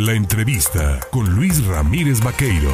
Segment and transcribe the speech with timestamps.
[0.00, 2.70] La entrevista con Luis Ramírez Vaqueiro.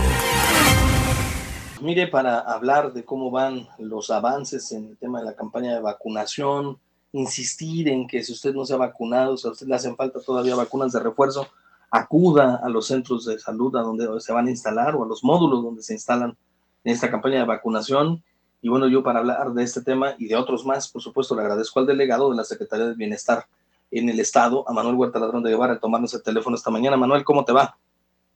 [1.81, 5.81] Mire, para hablar de cómo van los avances en el tema de la campaña de
[5.81, 6.79] vacunación,
[7.11, 10.21] insistir en que si usted no se ha vacunado, si a usted le hacen falta
[10.21, 11.49] todavía vacunas de refuerzo,
[11.91, 15.25] acuda a los centros de salud a donde se van a instalar o a los
[15.25, 16.37] módulos donde se instalan
[16.85, 18.23] en esta campaña de vacunación.
[18.63, 21.43] Y bueno, yo para hablar de este tema y de otros más, por supuesto, le
[21.43, 23.47] agradezco al delegado de la Secretaría de Bienestar
[23.91, 26.97] en el Estado, a Manuel Huerta Ladrón de Guevara, tomarnos el teléfono esta mañana.
[26.97, 27.77] Manuel, ¿cómo te va?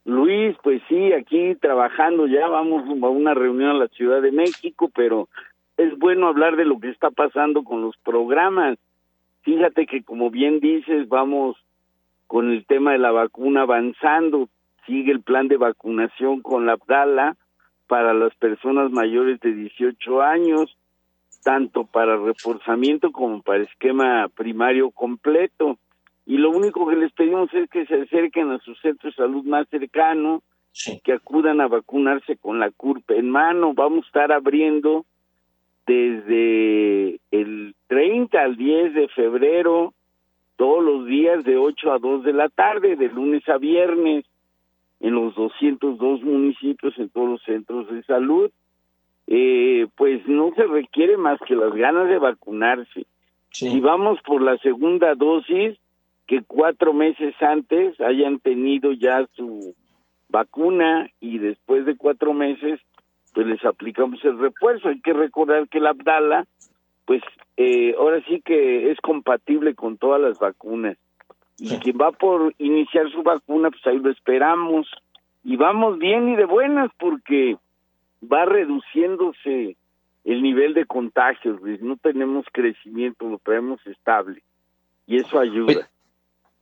[0.04, 4.90] Luis, pues sí, aquí trabajando ya, vamos a una reunión a la Ciudad de México,
[4.94, 5.28] pero
[5.76, 8.78] es bueno hablar de lo que está pasando con los programas.
[9.42, 11.56] Fíjate que como bien dices, vamos
[12.26, 14.48] con el tema de la vacuna avanzando,
[14.86, 17.36] sigue el plan de vacunación con la Abdala
[17.86, 20.76] para las personas mayores de 18 años,
[21.42, 25.78] tanto para reforzamiento como para esquema primario completo.
[26.26, 29.44] Y lo único que les pedimos es que se acerquen a su centro de salud
[29.44, 30.42] más cercano,
[31.02, 33.74] que acudan a vacunarse con la CURP en mano.
[33.74, 35.04] Vamos a estar abriendo
[35.86, 39.92] desde el 30 al 10 de febrero,
[40.56, 44.24] todos los días de 8 a 2 de la tarde, de lunes a viernes,
[45.00, 48.50] en los 202 municipios, en todos los centros de salud.
[49.32, 53.06] Eh, pues no se requiere más que las ganas de vacunarse.
[53.52, 55.78] Si vamos por la segunda dosis,
[56.26, 59.74] que cuatro meses antes hayan tenido ya su
[60.28, 62.80] vacuna y después de cuatro meses
[63.32, 64.88] pues les aplicamos el refuerzo.
[64.88, 66.46] Hay que recordar que la Abdala,
[67.04, 67.22] pues
[67.56, 70.96] eh, ahora sí que es compatible con todas las vacunas.
[71.58, 74.88] Y quien va por iniciar su vacuna, pues ahí lo esperamos.
[75.44, 77.56] Y vamos bien y de buenas porque
[78.22, 79.76] va reduciéndose
[80.24, 84.42] el nivel de contagios, no tenemos crecimiento, lo tenemos estable.
[85.06, 85.88] Y eso ayuda.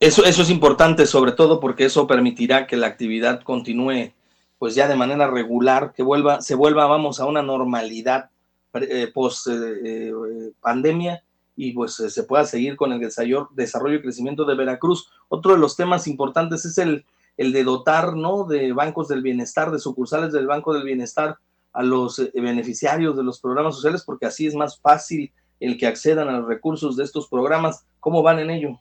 [0.00, 4.12] Eso, eso es importante, sobre todo porque eso permitirá que la actividad continúe
[4.58, 8.30] pues ya de manera regular, que vuelva, se vuelva, vamos, a una normalidad
[8.74, 9.52] eh, post eh,
[9.84, 10.12] eh,
[10.60, 11.22] pandemia
[11.56, 15.10] y pues se pueda seguir con el desarrollo, desarrollo y crecimiento de Veracruz.
[15.28, 17.04] Otro de los temas importantes es el,
[17.36, 18.44] el de dotar, ¿no?
[18.44, 21.38] De bancos del bienestar, de sucursales del Banco del Bienestar
[21.78, 25.30] a los beneficiarios de los programas sociales, porque así es más fácil
[25.60, 27.86] el que accedan a los recursos de estos programas.
[28.00, 28.80] ¿Cómo van en ello?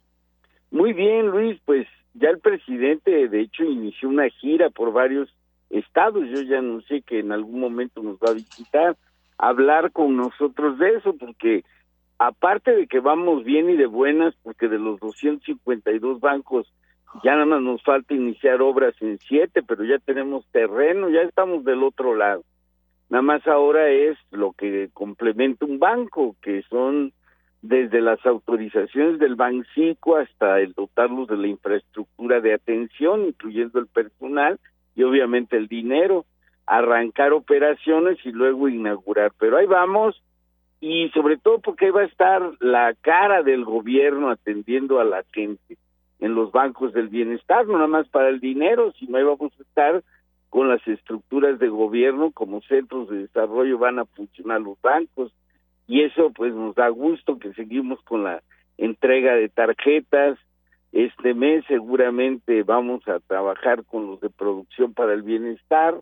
[0.71, 5.29] Muy bien, Luis, pues ya el presidente de hecho inició una gira por varios
[5.69, 8.97] estados, yo ya sé que en algún momento nos va a visitar,
[9.37, 11.63] hablar con nosotros de eso, porque
[12.17, 16.73] aparte de que vamos bien y de buenas, porque de los 252 bancos
[17.23, 21.63] ya nada más nos falta iniciar obras en siete, pero ya tenemos terreno, ya estamos
[21.63, 22.43] del otro lado.
[23.09, 27.13] Nada más ahora es lo que complementa un banco, que son
[27.61, 33.87] desde las autorizaciones del Bancico hasta el dotarlos de la infraestructura de atención, incluyendo el
[33.87, 34.59] personal
[34.95, 36.25] y obviamente el dinero,
[36.65, 39.31] arrancar operaciones y luego inaugurar.
[39.39, 40.21] Pero ahí vamos
[40.79, 45.23] y sobre todo porque ahí va a estar la cara del gobierno atendiendo a la
[45.33, 45.77] gente
[46.19, 49.63] en los bancos del bienestar, no nada más para el dinero, sino ahí vamos a
[49.63, 50.03] estar
[50.49, 55.31] con las estructuras de gobierno como centros de desarrollo van a funcionar los bancos,
[55.87, 58.43] y eso pues nos da gusto que seguimos con la
[58.77, 60.37] entrega de tarjetas.
[60.91, 66.01] Este mes seguramente vamos a trabajar con los de producción para el bienestar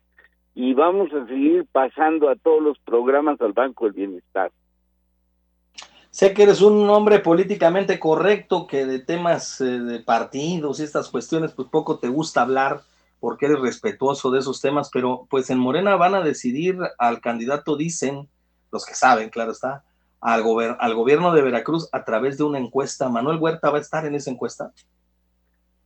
[0.54, 4.52] y vamos a seguir pasando a todos los programas al Banco del Bienestar.
[6.10, 11.10] Sé que eres un hombre políticamente correcto, que de temas eh, de partidos y estas
[11.10, 12.84] cuestiones, pues poco te gusta hablar
[13.26, 17.76] porque eres respetuoso de esos temas, pero pues en Morena van a decidir al candidato,
[17.76, 18.28] dicen,
[18.72, 19.82] los que saben, claro está,
[20.22, 20.44] al,
[20.78, 23.10] al gobierno de Veracruz a través de una encuesta.
[23.10, 24.70] ¿Manuel Huerta va a estar en esa encuesta?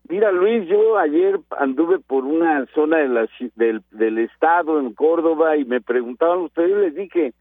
[0.10, 5.56] Mira, Luis, yo ayer anduve por una zona de la, del, del estado, en Córdoba,
[5.56, 7.34] y me preguntaban ustedes, les dije,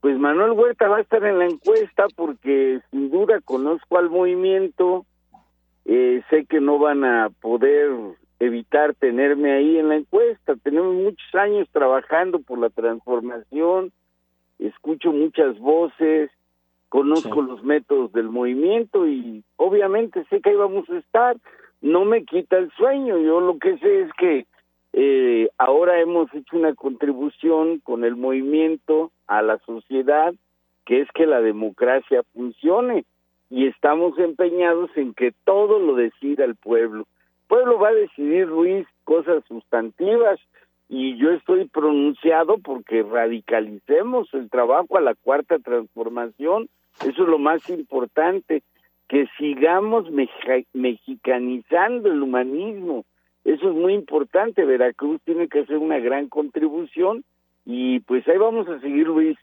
[0.00, 5.06] pues Manuel Huerta va a estar en la encuesta porque sin duda conozco al movimiento,
[5.86, 11.34] eh, sé que no van a poder evitar tenerme ahí en la encuesta, tenemos muchos
[11.34, 13.92] años trabajando por la transformación,
[14.58, 16.30] escucho muchas voces,
[16.88, 21.36] conozco los métodos del movimiento y obviamente sé que ahí vamos a estar.
[21.82, 24.46] No me quita el sueño, yo lo que sé es que
[24.92, 30.34] eh, ahora hemos hecho una contribución con el movimiento a la sociedad,
[30.84, 33.04] que es que la democracia funcione
[33.50, 37.06] y estamos empeñados en que todo lo decida el pueblo.
[37.50, 40.38] Pueblo va a decidir, Luis, cosas sustantivas,
[40.88, 46.68] y yo estoy pronunciado porque radicalicemos el trabajo a la cuarta transformación,
[47.04, 48.62] eso es lo más importante,
[49.08, 50.08] que sigamos
[50.72, 53.04] mexicanizando el humanismo,
[53.44, 54.64] Eso es muy importante.
[54.64, 57.24] Veracruz tiene que hacer una gran contribución
[57.64, 59.36] y pues ahí vamos a seguir, Luis,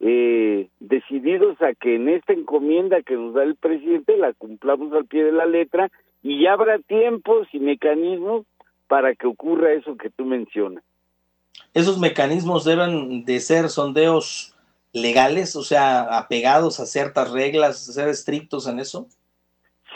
[0.00, 5.06] eh, decididos a que en esta encomienda que nos da el presidente la cumplamos al
[5.06, 5.90] pie de la letra
[6.22, 8.46] y ya habrá tiempos y mecanismos
[8.86, 10.84] para que ocurra eso que tú mencionas.
[11.74, 14.56] ¿Esos mecanismos deben de ser sondeos
[14.92, 19.06] legales, o sea, apegados a ciertas reglas, ser estrictos en eso?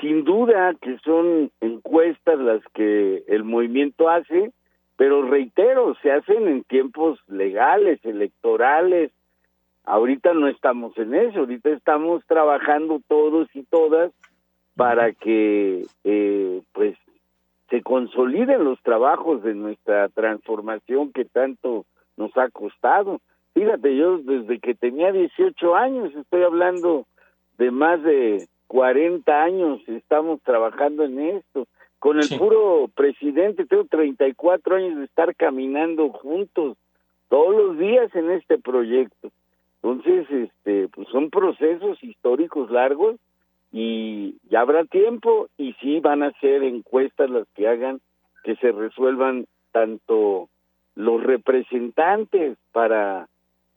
[0.01, 4.53] Sin duda que son encuestas las que el movimiento hace,
[4.97, 9.13] pero reitero, se hacen en tiempos legales, electorales.
[9.85, 14.13] Ahorita no estamos en eso, ahorita estamos trabajando todos y todas
[14.77, 16.97] para que eh, pues
[17.69, 21.85] se consoliden los trabajos de nuestra transformación que tanto
[22.17, 23.21] nos ha costado.
[23.55, 27.07] Fíjate, yo desde que tenía 18 años, estoy hablando
[27.59, 31.67] de más de 40 años, estamos trabajando en esto.
[31.99, 36.77] Con el puro presidente, tengo 34 años de estar caminando juntos
[37.29, 39.31] todos los días en este proyecto.
[39.83, 43.17] Entonces, este, pues son procesos históricos largos
[43.73, 48.01] y ya habrá tiempo y sí van a ser encuestas las que hagan
[48.45, 50.49] que se resuelvan tanto
[50.95, 53.29] los representantes para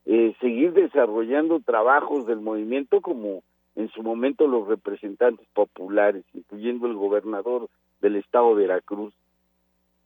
[0.05, 3.41] eh, seguir desarrollando trabajos del movimiento como
[3.75, 7.69] en su momento los representantes populares, incluyendo el gobernador
[8.01, 9.13] del estado de Veracruz.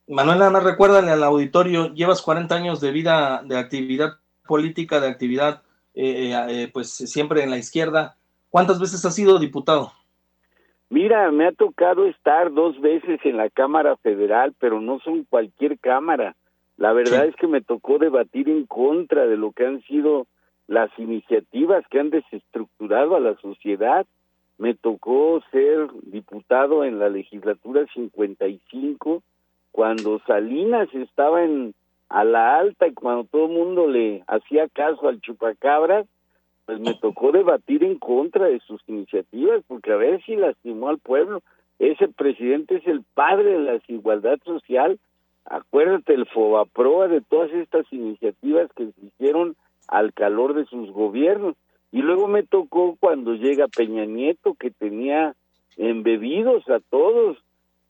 [0.08, 4.18] Manuel, nada más recuérdale al auditorio, llevas 40 años de vida, de actividad
[4.48, 5.62] política, de actividad,
[5.94, 8.16] eh, eh, pues siempre en la izquierda.
[8.50, 9.92] ¿Cuántas veces has sido diputado?
[10.90, 15.78] Mira, me ha tocado estar dos veces en la Cámara Federal, pero no son cualquier
[15.78, 16.36] Cámara.
[16.78, 20.28] La verdad es que me tocó debatir en contra de lo que han sido
[20.68, 24.06] las iniciativas que han desestructurado a la sociedad.
[24.58, 29.22] Me tocó ser diputado en la legislatura 55
[29.72, 31.74] cuando Salinas estaba en
[32.10, 36.08] a la alta y cuando todo el mundo le hacía caso al chupacabras,
[36.66, 41.00] pues me tocó debatir en contra de sus iniciativas porque a ver si lastimó al
[41.00, 41.42] pueblo.
[41.80, 45.00] Ese presidente es el padre de la desigualdad social
[45.50, 49.56] Acuérdate el FOBAPROA de todas estas iniciativas que se hicieron
[49.88, 51.56] al calor de sus gobiernos.
[51.92, 55.36] Y luego me tocó cuando llega Peña Nieto que tenía
[55.76, 57.38] embebidos a todos.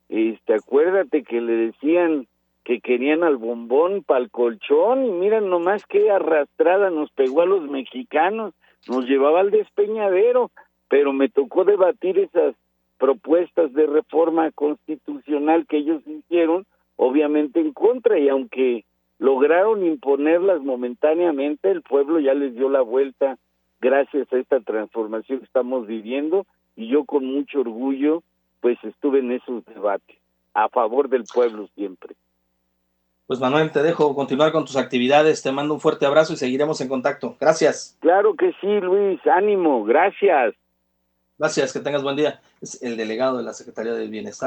[0.08, 2.28] Este, acuérdate que le decían
[2.70, 7.48] que querían al bombón para el colchón y miran nomás qué arrastrada nos pegó a
[7.48, 8.54] los mexicanos,
[8.88, 10.52] nos llevaba al despeñadero,
[10.88, 12.54] pero me tocó debatir esas
[13.00, 18.86] propuestas de reforma constitucional que ellos hicieron obviamente en contra y aunque
[19.18, 23.40] lograron imponerlas momentáneamente, el pueblo ya les dio la vuelta
[23.82, 26.46] gracias a esta transformación que estamos viviendo
[26.76, 28.22] y yo con mucho orgullo
[28.62, 30.20] pues estuve en esos debates
[30.54, 32.16] a favor del pueblo siempre.
[33.30, 36.82] Pues Manuel, te dejo continuar con tus actividades, te mando un fuerte abrazo y seguiremos
[36.82, 37.38] en contacto.
[37.40, 37.96] Gracias.
[38.00, 40.56] Claro que sí, Luis, ánimo, gracias.
[41.38, 42.42] Gracias, que tengas buen día.
[42.60, 44.38] Es el delegado de la Secretaría del Bienestar.